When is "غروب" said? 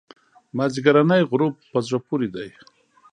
1.31-1.53